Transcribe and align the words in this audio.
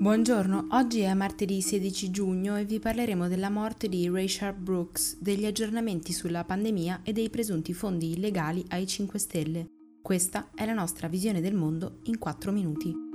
Buongiorno, 0.00 0.68
oggi 0.70 1.00
è 1.00 1.12
martedì 1.12 1.60
16 1.60 2.10
giugno 2.10 2.56
e 2.56 2.64
vi 2.64 2.78
parleremo 2.78 3.28
della 3.28 3.50
morte 3.50 3.86
di 3.86 4.10
Sharp 4.26 4.56
Brooks, 4.56 5.18
degli 5.20 5.44
aggiornamenti 5.44 6.14
sulla 6.14 6.42
pandemia 6.42 7.02
e 7.02 7.12
dei 7.12 7.28
presunti 7.28 7.74
fondi 7.74 8.12
illegali 8.12 8.64
ai 8.68 8.86
5 8.86 9.18
Stelle. 9.18 9.68
Questa 10.00 10.52
è 10.54 10.64
la 10.64 10.72
nostra 10.72 11.06
visione 11.06 11.42
del 11.42 11.54
mondo 11.54 11.98
in 12.04 12.16
4 12.16 12.50
minuti. 12.50 13.09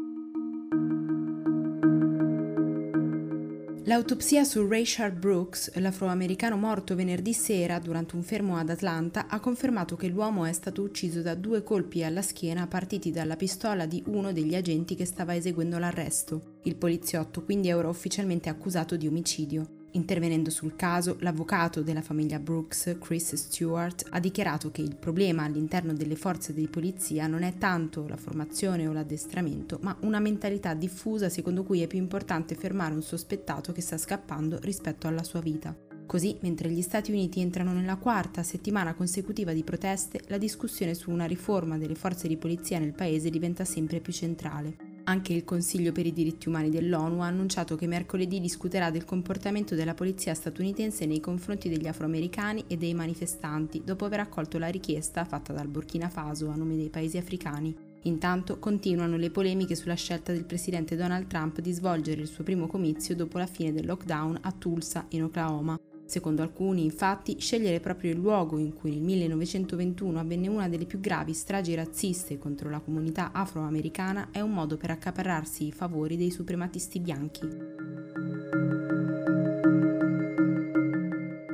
L'autopsia 3.87 4.43
su 4.43 4.67
Rayshard 4.67 5.15
Brooks, 5.15 5.71
l'afroamericano 5.75 6.57
morto 6.57 6.95
venerdì 6.95 7.33
sera 7.33 7.77
durante 7.77 8.15
un 8.15 8.23
fermo 8.23 8.57
ad 8.57 8.71
Atlanta, 8.71 9.27
ha 9.27 9.39
confermato 9.39 9.95
che 9.95 10.07
l'uomo 10.07 10.45
è 10.45 10.53
stato 10.53 10.81
ucciso 10.81 11.21
da 11.21 11.35
due 11.35 11.61
colpi 11.61 12.03
alla 12.03 12.23
schiena 12.23 12.65
partiti 12.65 13.11
dalla 13.11 13.35
pistola 13.35 13.85
di 13.85 14.01
uno 14.07 14.33
degli 14.33 14.55
agenti 14.55 14.95
che 14.95 15.05
stava 15.05 15.35
eseguendo 15.35 15.77
l'arresto. 15.77 16.55
Il 16.63 16.77
poliziotto 16.77 17.43
quindi 17.43 17.67
è 17.67 17.75
ora 17.75 17.87
ufficialmente 17.87 18.49
accusato 18.49 18.95
di 18.97 19.05
omicidio. 19.05 19.84
Intervenendo 19.95 20.49
sul 20.49 20.75
caso, 20.75 21.15
l'avvocato 21.21 21.81
della 21.81 22.01
famiglia 22.01 22.37
Brooks, 22.37 22.97
Chris 22.99 23.33
Stewart, 23.35 24.05
ha 24.09 24.19
dichiarato 24.19 24.69
che 24.69 24.81
il 24.81 24.97
problema 24.97 25.43
all'interno 25.43 25.93
delle 25.93 26.17
forze 26.17 26.53
di 26.53 26.67
polizia 26.67 27.27
non 27.27 27.43
è 27.43 27.57
tanto 27.57 28.05
la 28.05 28.17
formazione 28.17 28.87
o 28.87 28.91
l'addestramento, 28.91 29.79
ma 29.81 29.95
una 30.01 30.19
mentalità 30.19 30.73
diffusa 30.73 31.29
secondo 31.29 31.63
cui 31.63 31.81
è 31.81 31.87
più 31.87 31.97
importante 31.97 32.55
fermare 32.55 32.93
un 32.93 33.03
sospettato 33.03 33.71
che 33.71 33.79
sta 33.79 33.97
scappando 33.97 34.59
rispetto 34.59 35.07
alla 35.07 35.23
sua 35.23 35.39
vita. 35.39 35.73
Così, 36.05 36.37
mentre 36.41 36.69
gli 36.69 36.81
Stati 36.81 37.11
Uniti 37.11 37.39
entrano 37.39 37.71
nella 37.71 37.95
quarta 37.95 38.43
settimana 38.43 38.95
consecutiva 38.95 39.53
di 39.53 39.63
proteste, 39.63 40.19
la 40.27 40.37
discussione 40.37 40.93
su 40.93 41.09
una 41.09 41.25
riforma 41.25 41.77
delle 41.77 41.95
forze 41.95 42.27
di 42.27 42.35
polizia 42.35 42.79
nel 42.79 42.93
paese 42.93 43.29
diventa 43.29 43.63
sempre 43.63 44.01
più 44.01 44.11
centrale. 44.11 44.94
Anche 45.07 45.33
il 45.33 45.43
Consiglio 45.43 45.91
per 45.91 46.07
i 46.07 46.13
diritti 46.13 46.47
umani 46.47 46.71
dell'ONU 46.71 47.21
ha 47.21 47.27
annunciato 47.27 47.75
che 47.75 47.85
mercoledì 47.85 48.39
discuterà 48.39 48.89
del 48.89 49.05
comportamento 49.05 49.75
della 49.75 49.93
polizia 49.93 50.33
statunitense 50.33 51.05
nei 51.05 51.19
confronti 51.19 51.69
degli 51.69 51.85
afroamericani 51.85 52.63
e 52.65 52.75
dei 52.75 52.95
manifestanti, 52.95 53.83
dopo 53.85 54.05
aver 54.05 54.21
accolto 54.21 54.57
la 54.57 54.67
richiesta 54.67 55.23
fatta 55.23 55.53
dal 55.53 55.67
Burkina 55.67 56.09
Faso 56.09 56.49
a 56.49 56.55
nome 56.55 56.75
dei 56.75 56.89
paesi 56.89 57.17
africani. 57.17 57.75
Intanto 58.03 58.57
continuano 58.57 59.15
le 59.17 59.29
polemiche 59.29 59.75
sulla 59.75 59.93
scelta 59.93 60.31
del 60.31 60.45
presidente 60.45 60.95
Donald 60.95 61.27
Trump 61.27 61.59
di 61.59 61.71
svolgere 61.71 62.21
il 62.21 62.27
suo 62.27 62.43
primo 62.43 62.65
comizio 62.65 63.15
dopo 63.15 63.37
la 63.37 63.47
fine 63.47 63.73
del 63.73 63.85
lockdown 63.85 64.39
a 64.41 64.51
Tulsa, 64.51 65.05
in 65.09 65.23
Oklahoma. 65.23 65.79
Secondo 66.05 66.43
alcuni, 66.43 66.83
infatti, 66.83 67.39
scegliere 67.39 67.79
proprio 67.79 68.11
il 68.11 68.19
luogo 68.19 68.59
in 68.59 68.73
cui 68.73 68.91
nel 68.91 69.01
1921 69.01 70.19
avvenne 70.19 70.47
una 70.47 70.69
delle 70.69 70.85
più 70.85 70.99
gravi 70.99 71.33
stragi 71.33 71.73
razziste 71.73 72.37
contro 72.37 72.69
la 72.69 72.79
comunità 72.79 73.31
afroamericana 73.31 74.29
è 74.31 74.39
un 74.39 74.51
modo 74.51 74.77
per 74.77 74.91
accaparrarsi 74.91 75.67
i 75.67 75.71
favori 75.71 76.15
dei 76.15 76.29
suprematisti 76.29 76.99
bianchi. 76.99 77.47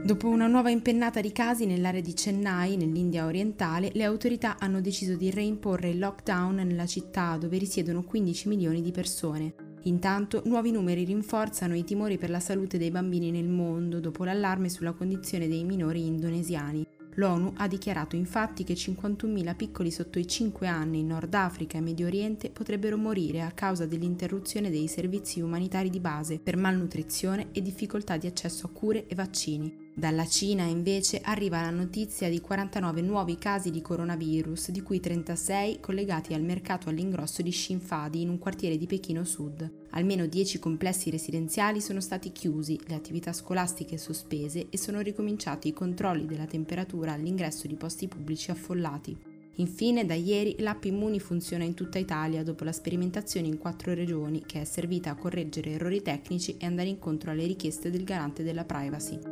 Dopo 0.03 0.27
una 0.27 0.47
nuova 0.47 0.69
impennata 0.69 1.21
di 1.21 1.31
casi 1.31 1.65
nell'area 1.65 2.02
di 2.02 2.11
Chennai, 2.11 2.75
nell'India 2.75 3.25
orientale, 3.25 3.91
le 3.93 4.03
autorità 4.03 4.58
hanno 4.59 4.81
deciso 4.81 5.15
di 5.15 5.31
reimporre 5.31 5.89
il 5.89 5.99
lockdown 5.99 6.55
nella 6.55 6.86
città 6.86 7.38
dove 7.38 7.58
risiedono 7.58 8.03
15 8.03 8.49
milioni 8.49 8.81
di 8.81 8.91
persone. 8.91 9.61
Intanto, 9.83 10.43
nuovi 10.45 10.71
numeri 10.71 11.03
rinforzano 11.05 11.75
i 11.75 11.83
timori 11.83 12.17
per 12.17 12.29
la 12.29 12.39
salute 12.39 12.77
dei 12.77 12.91
bambini 12.91 13.31
nel 13.31 13.47
mondo 13.47 13.99
dopo 13.99 14.23
l'allarme 14.23 14.69
sulla 14.69 14.93
condizione 14.93 15.47
dei 15.47 15.63
minori 15.63 16.05
indonesiani. 16.05 16.85
L'ONU 17.15 17.53
ha 17.57 17.67
dichiarato 17.67 18.15
infatti 18.15 18.63
che 18.63 18.73
51.000 18.73 19.55
piccoli 19.55 19.91
sotto 19.91 20.17
i 20.17 20.27
5 20.27 20.67
anni 20.67 20.99
in 20.99 21.07
Nord 21.07 21.33
Africa 21.33 21.77
e 21.77 21.81
Medio 21.81 22.05
Oriente 22.05 22.49
potrebbero 22.52 22.95
morire 22.95 23.41
a 23.41 23.52
causa 23.52 23.85
dell'interruzione 23.85 24.69
dei 24.69 24.87
servizi 24.87 25.41
umanitari 25.41 25.89
di 25.89 25.99
base 25.99 26.39
per 26.39 26.55
malnutrizione 26.55 27.47
e 27.52 27.61
difficoltà 27.61 28.17
di 28.17 28.27
accesso 28.27 28.67
a 28.67 28.69
cure 28.69 29.07
e 29.07 29.15
vaccini. 29.15 29.80
Dalla 29.93 30.25
Cina 30.25 30.63
invece 30.63 31.19
arriva 31.21 31.61
la 31.61 31.69
notizia 31.69 32.29
di 32.29 32.39
49 32.39 33.02
nuovi 33.02 33.37
casi 33.37 33.71
di 33.71 33.81
coronavirus, 33.81 34.71
di 34.71 34.81
cui 34.81 35.02
36 35.02 35.81
collegati 35.81 36.33
al 36.33 36.43
mercato 36.43 36.87
all'ingrosso 36.87 37.41
di 37.41 37.52
Xinfadi 37.52 38.21
in 38.21 38.29
un 38.29 38.39
quartiere 38.39 38.77
di 38.77 38.87
Pechino 38.87 39.25
Sud. 39.25 39.69
Almeno 39.91 40.27
10 40.27 40.59
complessi 40.59 41.09
residenziali 41.09 41.81
sono 41.81 41.99
stati 41.99 42.31
chiusi, 42.31 42.79
le 42.87 42.95
attività 42.95 43.33
scolastiche 43.33 43.97
sospese 43.97 44.67
e 44.69 44.77
sono 44.77 45.02
ricominciati 45.02 45.67
i 45.67 45.73
controlli 45.73 46.25
della 46.25 46.45
temperatura 46.45 47.11
all'ingresso 47.11 47.67
di 47.67 47.75
posti 47.75 48.08
pubblici 48.08 48.49
affollati. 48.49 49.17
Infine, 49.55 50.05
da 50.05 50.13
ieri 50.13 50.55
l'app 50.59 50.85
Immuni 50.85 51.19
funziona 51.19 51.65
in 51.65 51.73
tutta 51.73 51.99
Italia 51.99 52.43
dopo 52.43 52.63
la 52.63 52.71
sperimentazione 52.71 53.47
in 53.47 53.58
quattro 53.58 53.93
regioni, 53.93 54.43
che 54.45 54.61
è 54.61 54.63
servita 54.63 55.11
a 55.11 55.15
correggere 55.15 55.71
errori 55.71 56.02
tecnici 56.02 56.55
e 56.58 56.65
andare 56.65 56.87
incontro 56.87 57.29
alle 57.29 57.45
richieste 57.45 57.91
del 57.91 58.05
garante 58.05 58.41
della 58.41 58.63
privacy. 58.63 59.30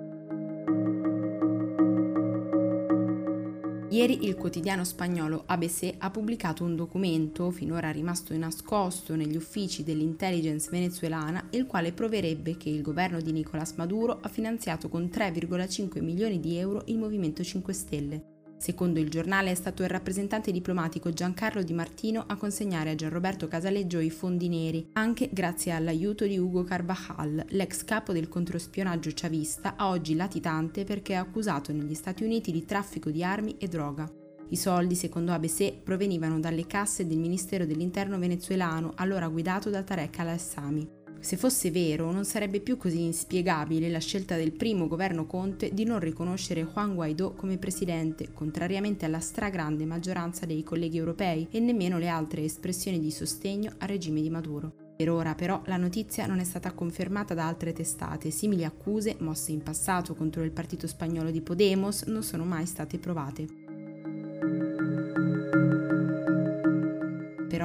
Ieri 3.91 4.25
il 4.27 4.35
quotidiano 4.35 4.83
spagnolo 4.83 5.45
ABC 5.47 5.95
ha 5.97 6.11
pubblicato 6.11 6.63
un 6.63 6.75
documento, 6.75 7.49
finora 7.49 7.89
rimasto 7.89 8.37
nascosto 8.37 9.15
negli 9.15 9.35
uffici 9.35 9.83
dell'intelligence 9.83 10.69
venezuelana, 10.69 11.47
il 11.51 11.65
quale 11.65 11.91
proverebbe 11.91 12.55
che 12.55 12.69
il 12.69 12.83
governo 12.83 13.19
di 13.19 13.31
Nicolás 13.31 13.73
Maduro 13.77 14.19
ha 14.21 14.29
finanziato 14.29 14.89
con 14.89 15.09
3,5 15.11 16.03
milioni 16.03 16.39
di 16.39 16.55
euro 16.57 16.83
il 16.85 16.99
Movimento 16.99 17.43
5 17.43 17.73
Stelle. 17.73 18.38
Secondo 18.59 18.99
il 18.99 19.09
giornale 19.09 19.51
è 19.51 19.55
stato 19.55 19.83
il 19.83 19.89
rappresentante 19.89 20.51
diplomatico 20.51 21.11
Giancarlo 21.11 21.63
Di 21.63 21.71
Martino 21.71 22.25
a 22.27 22.35
consegnare 22.35 22.89
a 22.89 22.95
Gianroberto 22.95 23.47
Casaleggio 23.47 23.99
i 23.99 24.09
fondi 24.09 24.49
neri, 24.49 24.89
anche 24.93 25.29
grazie 25.31 25.71
all'aiuto 25.71 26.25
di 26.25 26.37
Ugo 26.37 26.65
Carvajal, 26.65 27.45
l'ex 27.51 27.85
capo 27.85 28.11
del 28.11 28.27
controspionaggio 28.27 29.11
chavista, 29.13 29.75
a 29.77 29.87
oggi 29.87 30.13
latitante 30.13 30.83
perché 30.83 31.13
è 31.13 31.15
accusato 31.15 31.71
negli 31.71 31.93
Stati 31.93 32.25
Uniti 32.25 32.51
di 32.51 32.65
traffico 32.65 33.09
di 33.09 33.23
armi 33.23 33.55
e 33.57 33.69
droga. 33.69 34.11
I 34.49 34.55
soldi, 34.57 34.95
secondo 34.95 35.31
ABC, 35.31 35.75
provenivano 35.81 36.37
dalle 36.41 36.67
casse 36.67 37.07
del 37.07 37.17
Ministero 37.17 37.65
dell'Interno 37.65 38.19
venezuelano, 38.19 38.91
allora 38.95 39.29
guidato 39.29 39.69
da 39.69 39.83
Tarek 39.83 40.19
al-Assami. 40.19 40.98
Se 41.21 41.35
fosse 41.35 41.69
vero, 41.69 42.11
non 42.11 42.23
sarebbe 42.23 42.61
più 42.61 42.77
così 42.77 43.01
inspiegabile 43.01 43.89
la 43.89 43.99
scelta 43.99 44.35
del 44.37 44.53
primo 44.53 44.87
governo 44.87 45.25
Conte 45.25 45.73
di 45.73 45.83
non 45.83 45.99
riconoscere 45.99 46.63
Juan 46.63 46.95
Guaidó 46.95 47.33
come 47.33 47.57
presidente, 47.57 48.31
contrariamente 48.33 49.05
alla 49.05 49.19
stragrande 49.19 49.85
maggioranza 49.85 50.45
dei 50.45 50.63
colleghi 50.63 50.97
europei 50.97 51.47
e 51.51 51.59
nemmeno 51.59 51.97
le 51.97 52.07
altre 52.07 52.43
espressioni 52.43 52.99
di 52.99 53.11
sostegno 53.11 53.73
al 53.79 53.89
regime 53.89 54.21
di 54.21 54.29
Maduro. 54.29 54.73
Per 54.95 55.09
ora 55.09 55.35
però 55.35 55.61
la 55.65 55.77
notizia 55.77 56.25
non 56.25 56.39
è 56.39 56.43
stata 56.43 56.71
confermata 56.71 57.33
da 57.33 57.47
altre 57.47 57.73
testate, 57.73 58.31
simili 58.31 58.63
accuse 58.63 59.15
mosse 59.19 59.51
in 59.51 59.61
passato 59.61 60.15
contro 60.15 60.43
il 60.43 60.51
partito 60.51 60.87
spagnolo 60.87 61.31
di 61.31 61.41
Podemos 61.41 62.03
non 62.03 62.23
sono 62.23 62.43
mai 62.43 62.65
state 62.65 62.97
provate. 62.97 63.68